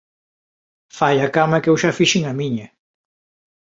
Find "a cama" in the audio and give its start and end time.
1.27-1.61